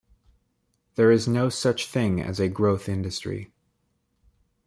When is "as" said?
2.21-2.39